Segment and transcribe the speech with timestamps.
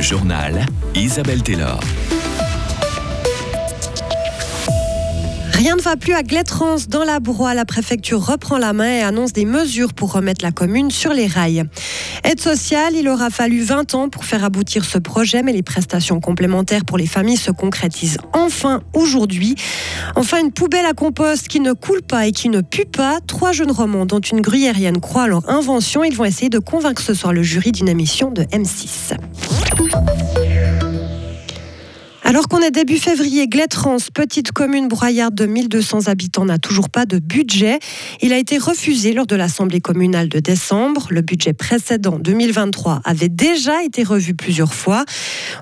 [0.00, 0.64] Le journal
[0.94, 1.78] Isabelle Taylor.
[5.52, 7.52] Rien ne va plus à Glettrans dans la Broye.
[7.52, 11.26] La préfecture reprend la main et annonce des mesures pour remettre la commune sur les
[11.26, 11.64] rails.
[12.24, 16.20] Aide sociale, il aura fallu 20 ans pour faire aboutir ce projet, mais les prestations
[16.20, 19.54] complémentaires pour les familles se concrétisent enfin aujourd'hui.
[20.16, 23.20] Enfin, une poubelle à compost qui ne coule pas et qui ne pue pas.
[23.26, 26.04] Trois jeunes romans, dont une gruyérienne, croient à leur invention.
[26.04, 29.16] Ils vont essayer de convaincre ce soir le jury d'une émission de M6.
[32.30, 37.04] Alors qu'on est début février, Glettrans, petite commune broyarde de 1200 habitants, n'a toujours pas
[37.04, 37.80] de budget.
[38.22, 41.08] Il a été refusé lors de l'Assemblée communale de décembre.
[41.10, 45.04] Le budget précédent, 2023, avait déjà été revu plusieurs fois.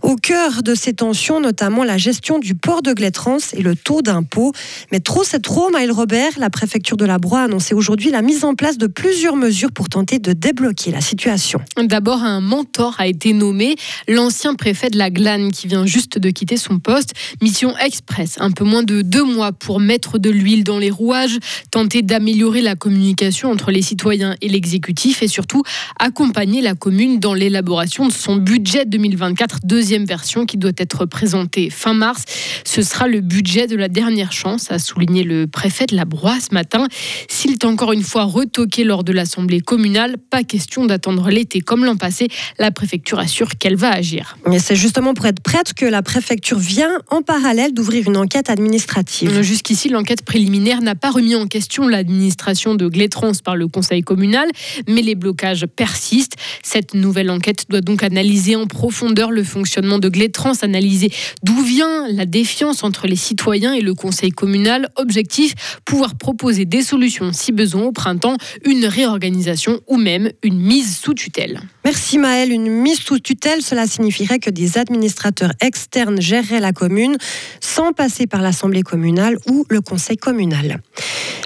[0.02, 4.02] Au cœur de ces tensions, notamment la gestion du port de Glettrans et le taux
[4.02, 4.52] d'impôt.
[4.92, 6.32] Mais trop c'est trop, Maël Robert.
[6.36, 9.72] La préfecture de la Broye a annoncé aujourd'hui la mise en place de plusieurs mesures
[9.72, 11.62] pour tenter de débloquer la situation.
[11.82, 16.28] D'abord, un mentor a été nommé, l'ancien préfet de la Glane qui vient juste de
[16.28, 17.14] quitter son poste.
[17.40, 21.38] Mission express, un peu moins de deux mois pour mettre de l'huile dans les rouages,
[21.70, 25.62] tenter d'améliorer la communication entre les citoyens et l'exécutif et surtout
[25.98, 31.70] accompagner la commune dans l'élaboration de son budget 2024, deuxième version qui doit être présentée
[31.70, 32.24] fin mars.
[32.64, 36.38] Ce sera le budget de la dernière chance, a souligné le préfet de la Broye
[36.40, 36.86] ce matin.
[37.28, 41.84] S'il est encore une fois retoqué lors de l'Assemblée communale, pas question d'attendre l'été comme
[41.84, 42.28] l'an passé.
[42.58, 44.36] La préfecture assure qu'elle va agir.
[44.58, 49.42] C'est justement pour être prête que la préfecture vient en parallèle d'ouvrir une enquête administrative.
[49.42, 54.48] Jusqu'ici, l'enquête préliminaire n'a pas remis en question l'administration de Glétrans par le conseil communal,
[54.88, 56.36] mais les blocages persistent.
[56.62, 61.10] Cette nouvelle enquête doit donc analyser en profondeur le fonctionnement de Glétrans, analyser
[61.42, 64.88] d'où vient la défiance entre les citoyens et le conseil communal.
[64.96, 70.96] Objectif, pouvoir proposer des solutions si besoin au printemps, une réorganisation ou même une mise
[70.96, 71.60] sous tutelle.
[71.84, 72.52] Merci Maëlle.
[72.52, 77.16] Une mise sous tutelle, cela signifierait que des administrateurs externes géreraient la commune
[77.60, 80.80] sans passer par l'Assemblée communale ou le Conseil communal.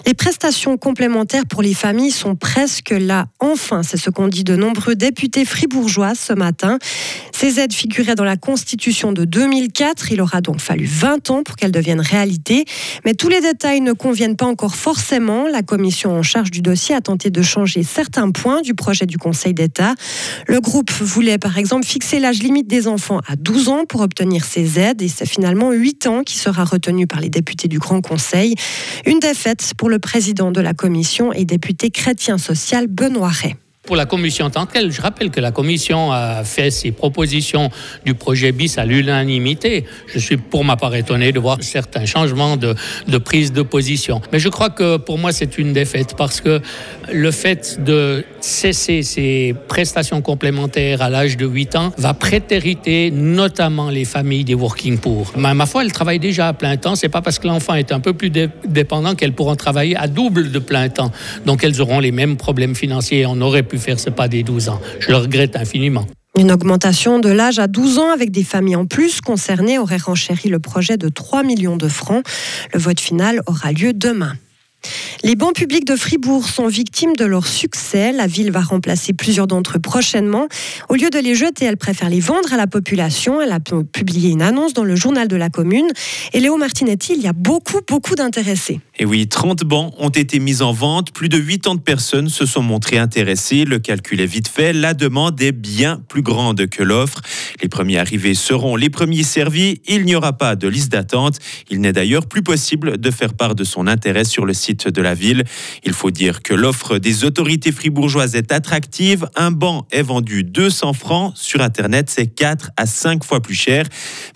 [0.05, 3.27] Les prestations complémentaires pour les familles sont presque là.
[3.39, 6.79] Enfin, c'est ce qu'ont dit de nombreux députés fribourgeois ce matin.
[7.33, 10.11] Ces aides figuraient dans la Constitution de 2004.
[10.11, 12.65] Il aura donc fallu 20 ans pour qu'elles deviennent réalité.
[13.05, 15.47] Mais tous les détails ne conviennent pas encore forcément.
[15.47, 19.19] La commission en charge du dossier a tenté de changer certains points du projet du
[19.19, 19.95] Conseil d'État.
[20.49, 24.45] Le groupe voulait par exemple fixer l'âge limite des enfants à 12 ans pour obtenir
[24.45, 28.55] ces et c'est finalement 8 ans qui sera retenu par les députés du Grand Conseil.
[29.05, 33.55] Une défaite pour le président de la commission et député chrétien social Benoît Ray.
[33.85, 36.93] Pour la commission en tant que telle, je rappelle que la commission a fait ses
[36.93, 37.69] propositions
[38.07, 39.85] du projet BIS à l'unanimité.
[40.07, 44.23] Je suis pour ma part étonné de voir certains changements de prise de position.
[44.33, 46.63] Mais je crois que pour moi, c'est une défaite parce que
[47.13, 53.91] le fait de cesser ces prestations complémentaires à l'âge de 8 ans va prétériter notamment
[53.91, 55.33] les familles des working poor.
[55.37, 56.97] Ma, ma foi, elles travaillent déjà à plein temps.
[56.97, 60.51] C'est pas parce que l'enfant est un peu plus dépendant qu'elles pourront travailler à double
[60.51, 61.11] de plein temps.
[61.47, 63.27] Donc elles auront les mêmes problèmes financiers.
[63.27, 64.81] On aurait pu faire ce pas des 12 ans.
[65.01, 66.07] Je le regrette infiniment.
[66.39, 70.49] Une augmentation de l'âge à 12 ans avec des familles en plus concernées aurait renchéri
[70.49, 72.25] le projet de 3 millions de francs.
[72.73, 74.33] Le vote final aura lieu demain.
[75.25, 78.11] Les bancs publics de Fribourg sont victimes de leur succès.
[78.11, 80.49] La ville va remplacer plusieurs d'entre eux prochainement.
[80.89, 83.41] Au lieu de les jeter, elle préfère les vendre à la population.
[83.41, 85.87] Elle a publié une annonce dans le journal de la commune.
[86.33, 88.81] Et Léo Martinetti, il y a beaucoup, beaucoup d'intéressés.
[88.99, 91.13] Et oui, 30 bancs ont été mis en vente.
[91.13, 93.65] Plus de 80 personnes se sont montrées intéressées.
[93.65, 94.73] Le calcul est vite fait.
[94.73, 97.21] La demande est bien plus grande que l'offre.
[97.63, 99.81] Les premiers arrivés seront les premiers servis.
[99.87, 101.39] Il n'y aura pas de liste d'attente.
[101.71, 105.01] Il n'est d'ailleurs plus possible de faire part de son intérêt sur le site de
[105.01, 105.45] la ville.
[105.85, 109.29] Il faut dire que l'offre des autorités fribourgeoises est attractive.
[109.37, 111.33] Un banc est vendu 200 francs.
[111.37, 113.87] Sur Internet, c'est 4 à 5 fois plus cher.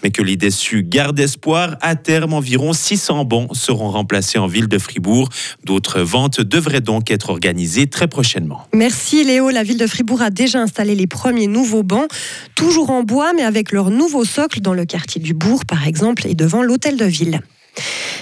[0.03, 1.77] Mais que les déçus gardent espoir.
[1.81, 5.29] À terme, environ 600 bancs seront remplacés en ville de Fribourg.
[5.65, 8.67] D'autres ventes devraient donc être organisées très prochainement.
[8.75, 9.51] Merci Léo.
[9.51, 12.09] La ville de Fribourg a déjà installé les premiers nouveaux bancs,
[12.55, 16.27] toujours en bois, mais avec leur nouveau socle dans le quartier du Bourg, par exemple,
[16.27, 17.41] et devant l'hôtel de ville.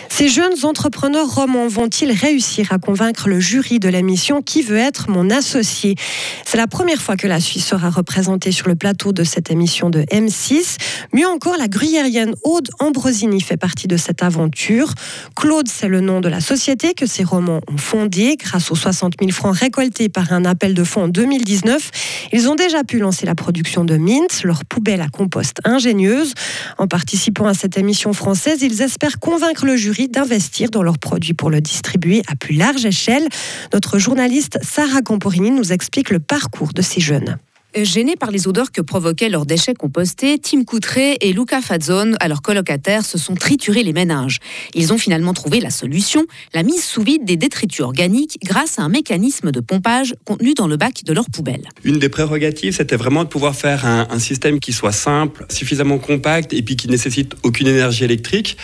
[0.08, 4.76] Ces jeunes entrepreneurs romans vont-ils réussir à convaincre le jury de la mission Qui veut
[4.76, 5.96] être mon associé?
[6.44, 9.90] C'est la première fois que la Suisse sera représentée sur le plateau de cette émission
[9.90, 10.76] de M6.
[11.12, 14.94] Mieux encore, la gruyérienne Aude Ambrosini fait partie de cette aventure.
[15.34, 19.14] Claude, c'est le nom de la société que ces romans ont fondée grâce aux 60
[19.20, 21.90] 000 francs récoltés par un appel de fonds en 2019.
[22.32, 26.34] Ils ont déjà pu lancer la production de Mint, leur poubelle à compost ingénieuse.
[26.78, 31.34] En participant à cette émission française, ils espèrent convaincre le jury d'investir dans leurs produits
[31.34, 33.28] pour le distribuer à plus large, échelle.
[33.72, 37.38] Notre journaliste Sarah Camporini nous explique le parcours de ces jeunes.
[37.76, 42.28] Gênés par les odeurs que provoquaient leurs déchets compostés, Tim Coutré et Luca Fazzone, à
[42.28, 44.38] leurs colocataires, se sont triturés les méninges.
[44.74, 48.82] Ils ont finalement trouvé la solution, la mise sous vide des détritus organiques grâce à
[48.82, 51.68] un mécanisme de pompage contenu dans le bac de leur poubelle.
[51.82, 56.52] Une des prérogatives, c'était vraiment de pouvoir faire un, système qui soit simple, suffisamment compact
[56.52, 58.56] et puis qui nécessite aucune énergie électrique.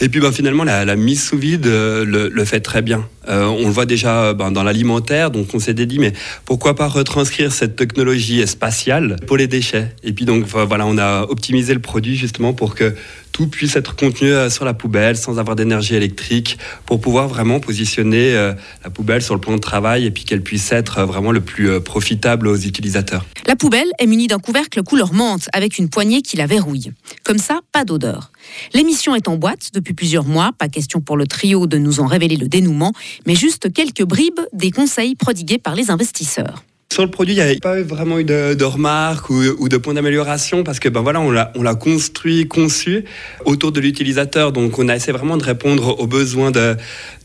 [0.00, 3.08] Et puis ben, finalement, la, mise sous vide euh, le, fait très bien.
[3.28, 6.12] Euh, on le voit déjà ben, dans l'alimentaire, donc on s'est dit, mais
[6.44, 9.94] pourquoi pas retranscrire cette technologie spatiale pour les déchets.
[10.02, 12.94] Et puis donc voilà, on a optimisé le produit justement pour que
[13.32, 17.60] tout puisse être contenu euh, sur la poubelle sans avoir d'énergie électrique pour pouvoir vraiment
[17.60, 18.52] positionner euh,
[18.84, 21.40] la poubelle sur le plan de travail et puis qu'elle puisse être euh, vraiment le
[21.40, 23.24] plus profitable aux utilisateurs.
[23.46, 26.92] La poubelle est munie d'un couvercle couleur menthe avec une poignée qui la verrouille.
[27.24, 28.30] Comme ça, pas d'odeur.
[28.74, 32.06] L'émission est en boîte depuis plusieurs mois, pas question pour le trio de nous en
[32.06, 32.92] révéler le dénouement,
[33.26, 36.62] mais juste quelques bribes des conseils prodigués par les investisseurs.
[36.92, 40.62] Sur le produit, il n'y a pas vraiment eu de, remarques ou, de points d'amélioration
[40.62, 43.06] parce que ben voilà, on l'a construit, conçu
[43.46, 44.52] autour de l'utilisateur.
[44.52, 46.76] Donc on a essayé vraiment de répondre aux besoins de,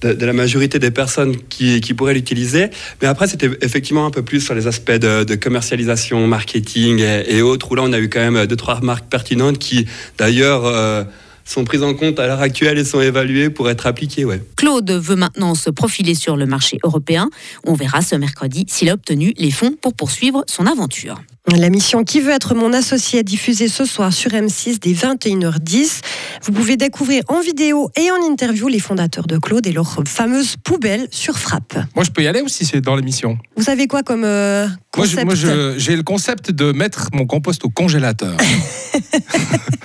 [0.04, 2.70] la majorité des personnes qui, pourraient l'utiliser.
[3.02, 7.42] Mais après, c'était effectivement un peu plus sur les aspects de, commercialisation, marketing et, et,
[7.42, 9.86] autres, où là on a eu quand même deux, trois remarques pertinentes qui
[10.18, 10.66] d'ailleurs...
[10.66, 11.04] Euh,
[11.48, 14.26] sont prises en compte à l'heure actuelle et sont évaluées pour être appliquées.
[14.26, 14.42] Ouais.
[14.56, 17.30] Claude veut maintenant se profiler sur le marché européen.
[17.66, 21.22] On verra ce mercredi s'il a obtenu les fonds pour poursuivre son aventure.
[21.56, 26.02] La mission Qui veut être mon associé est diffusée ce soir sur M6 dès 21h10.
[26.44, 30.58] Vous pouvez découvrir en vidéo et en interview les fondateurs de Claude et leur fameuse
[30.62, 31.78] poubelle sur Frappe.
[31.96, 33.38] Moi, je peux y aller aussi c'est dans l'émission.
[33.56, 35.36] Vous savez quoi comme euh, concept Moi,
[35.78, 38.36] j'ai le concept de mettre mon compost au congélateur.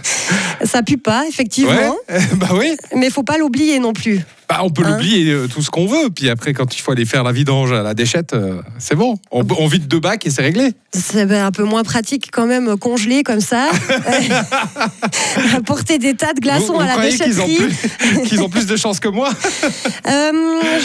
[0.73, 1.99] Ça pue pas, effectivement.
[2.09, 2.75] Ouais, bah oui.
[2.97, 4.23] Mais faut pas l'oublier non plus.
[4.49, 6.93] Bah, on peut hein l'oublier euh, tout ce qu'on veut, puis après, quand il faut
[6.93, 9.19] aller faire la vidange à la déchette, euh, c'est bon.
[9.31, 10.73] On, on, vide deux bacs et c'est réglé.
[10.95, 13.69] C'est un peu moins pratique quand même, euh, congelé comme ça.
[15.67, 17.33] Porter des tas de glaçons vous, à la déchetterie.
[17.33, 20.33] Qu'ils ont, plus, qu'ils ont plus de chance que moi euh,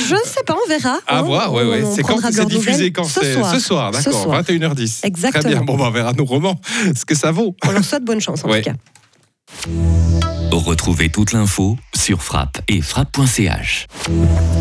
[0.10, 1.00] Je ne sais pas, on verra.
[1.08, 1.22] À hein.
[1.22, 1.84] voir, ouais, ouais.
[1.96, 3.54] C'est quand c'est diffusé quand ce soir.
[3.54, 4.34] Ce soir, d'accord.
[4.42, 5.00] 21h10.
[5.04, 5.42] Exactement.
[5.42, 5.64] Très bien.
[5.64, 6.60] Bon, bah, on verra nos romans,
[6.94, 7.56] ce que ça vaut.
[7.66, 8.62] On leur souhaite bonne chance en Ouais.
[8.62, 8.76] tout cas.
[10.52, 13.88] Retrouvez toute l'info sur frappe et frappe.ch.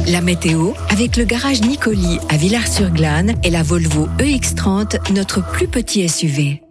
[0.06, 6.08] La météo avec le garage Nicoli à Villars-sur-Glane et la Volvo EX30, notre plus petit
[6.08, 6.62] SUV.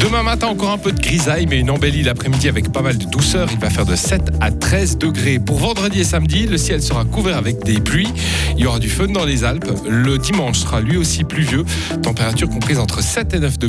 [0.00, 3.06] Demain matin, encore un peu de grisaille, mais une embellie l'après-midi avec pas mal de
[3.06, 3.48] douceur.
[3.50, 5.38] Il va faire de 7 à 13 degrés.
[5.38, 8.12] Pour vendredi et samedi, le ciel sera couvert avec des pluies.
[8.56, 9.68] Il y aura du fun dans les Alpes.
[9.88, 11.64] Le dimanche sera lui aussi pluvieux.
[12.02, 13.64] Température comprise entre 7 et 9 degrés.